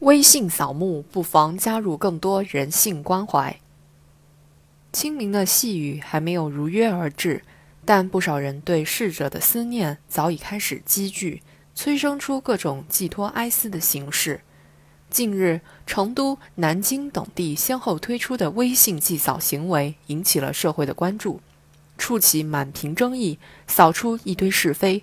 [0.00, 3.60] 微信扫墓不妨加入更多人性关怀。
[4.92, 7.44] 清明的细雨还没有如约而至，
[7.84, 11.42] 但不少人对逝者的思念早已开始积聚，
[11.74, 14.40] 催生出各种寄托哀思的形式。
[15.10, 21.42] 近日，成都、南京等地先后推出的微信祭扫行为引起了社会的关注，
[21.98, 25.02] 触起满屏争议，扫出一堆是非，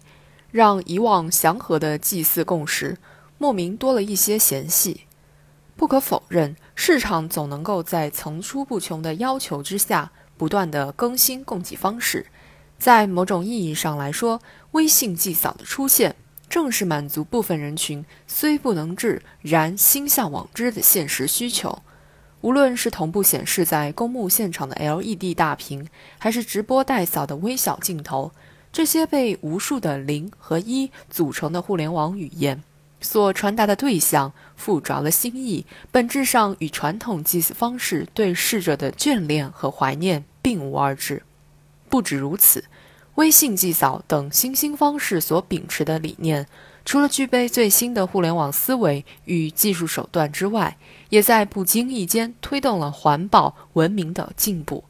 [0.50, 2.98] 让以往祥和的祭祀共识。
[3.38, 5.02] 莫名多了一些嫌隙。
[5.76, 12.26] 不可否认，市场总能够在层出不穷的要求之下，不断的更新供给方式。
[12.80, 16.16] 在某种意义上来说，微信祭扫的出现，
[16.50, 21.84] 正是满足部分人群虽不能至，然心向往之的现实需求。
[22.42, 25.88] 无论是同步显示在公墓现场的 LED 大屏，
[26.20, 28.32] 还是直播代扫的微小镜头，
[28.72, 32.64] 这些被无数的零和一组成的互联网语言。
[33.00, 41.24] 所传达的对象附着了心意，本质上与传统祭祀方式对逝者的眷恋和怀念并无二致。
[41.90, 42.66] 不止如此，
[43.16, 46.48] 微信祭扫等新兴方式所秉持的理念，
[46.84, 50.78] 除了具备最新的互联网思维与技术手段之外，
[51.10, 54.84] 也在不经意间推动了环保文明的进步。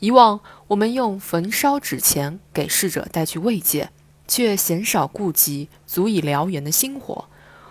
[0.00, 3.90] 以往我们用焚烧纸钱给逝者带去慰藉。
[4.28, 7.26] 却鲜少顾及足以燎原的星火。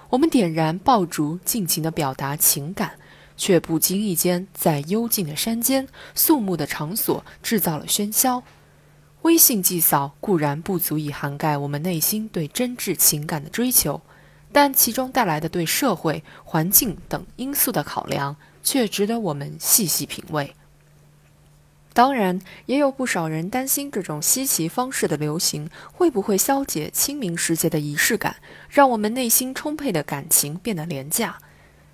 [0.10, 3.00] 我们点燃爆竹，尽情地表达情感，
[3.36, 8.44] 却不经意间在幽静的山间、肃穆的场所制造了喧嚣。
[9.24, 14.00] 微信祭扫固然不足以涵盖我们内心对真挚情感的追求，
[14.52, 20.54] 但其中带来的对社会、环境等因素的考量，却值得我们细细品味。
[21.96, 28.36] 当然，也有不少人担心这种稀奇方式的流行会不会消解清明时节的仪式感，
[28.68, 31.38] 让我们内心充沛的感情变得廉价。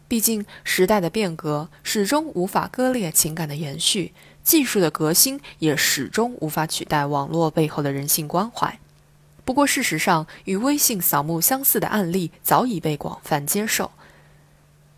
[0.07, 8.79] 毕竟，时代的变革始终无法割裂情感的延续，技术的革新也始终无法取代网络背后的人性关怀。
[9.45, 13.91] 不过，事实上，与微信扫墓相似的案例早已被广泛接受。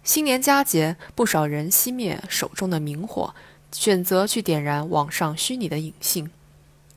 [0.02, 3.36] 新年佳节，不少人熄灭手中的明火。
[3.74, 6.30] 选择去点燃网上虚拟的隐性。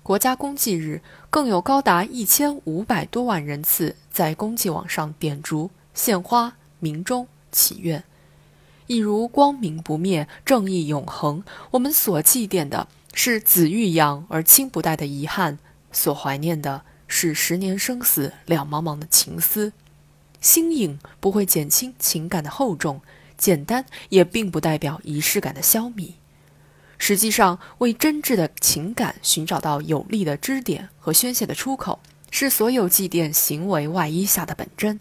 [0.02, 8.04] 国家公祭日，更有高达一千五百多万人次在公祭网上点烛、献花、鸣钟、祈愿。
[8.86, 11.42] 一如光明不灭，正义永恒。
[11.72, 15.58] 我们所祭奠的是子欲养而亲不待的遗憾，
[15.90, 19.72] 所怀念的是十年生死两茫茫的情思。
[20.40, 23.00] 新颖不会减轻情感的厚重，
[23.36, 26.12] 简单也并不代表仪式感的消弭。
[26.98, 34.98] 实际上，为真挚的情感寻找到有力的支点和宣泄的出口，是所有祭奠行为外衣下的本真。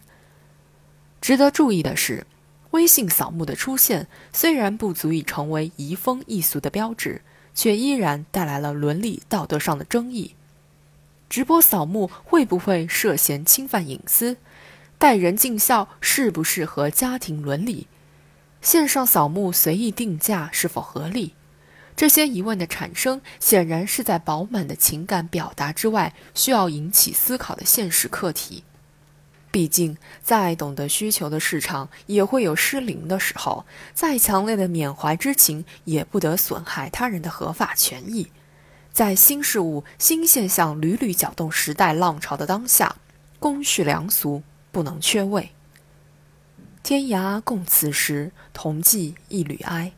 [1.21, 2.27] 值得注意的是，
[2.71, 7.21] 微信扫墓的出现虽然不足以成为移风易俗的标志，
[7.53, 10.35] 却依然带来了伦理道德上的争议。
[11.29, 14.37] 直播扫墓会不会涉嫌侵犯隐私？
[14.97, 17.87] 带人尽孝适不适合家庭伦理？
[18.61, 21.33] 线上扫墓随意定价是否合理？
[21.95, 28.63] 这些疑问的产生，显然是在饱满的情感表达之外，需要引起思考的现实课题。
[29.49, 33.63] 毕竟，再懂得需求的市场也会有失灵的时候；
[33.93, 38.27] 再强烈的缅怀之情，也不得损害他人的合法权益。
[38.91, 42.97] 在新事物、新现象屡屡搅动时代浪潮的当下，
[43.39, 45.51] 公序良俗不能缺位。
[46.83, 49.93] 天涯共此时，同寄一缕哀。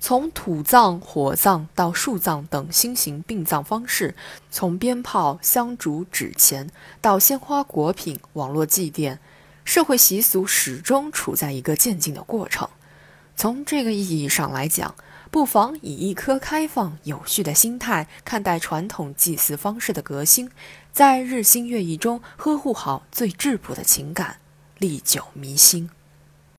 [0.00, 4.16] 从土葬、火葬到树葬等新型殡葬方式，
[4.50, 6.70] 从鞭炮、香烛、纸钱
[7.02, 9.18] 到鲜花、果品、网络祭奠，
[9.62, 12.66] 社会习俗始终处在一个渐进的过程。
[13.36, 14.94] 从这个意义上来讲，
[15.30, 20.50] 不妨以一颗开放、有序的心态看待传统祭祀方式的革新，
[20.92, 24.38] 在日新月异中呵护好最质朴的情感，
[24.78, 25.90] 历久弥新。